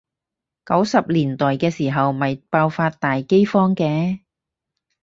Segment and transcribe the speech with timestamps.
[0.65, 4.21] 九十年代嘅時候咪爆發大饑荒嘅？